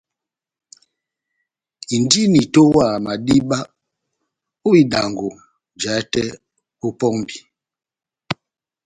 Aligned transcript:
Indini 1.95 2.37
itowaha 2.45 2.95
madíba 3.05 3.57
ó 4.67 4.69
idangɔ, 4.81 5.27
jahate 5.81 6.23
ó 6.85 6.87
pɔmbi. 6.99 7.35